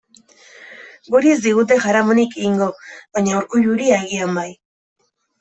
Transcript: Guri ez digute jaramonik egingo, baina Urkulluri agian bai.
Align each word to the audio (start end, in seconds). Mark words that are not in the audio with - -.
Guri 1.15 1.33
ez 1.33 1.37
digute 1.43 1.77
jaramonik 1.83 2.33
egingo, 2.41 2.71
baina 3.19 3.37
Urkulluri 3.43 3.93
agian 4.01 4.35
bai. 4.41 4.49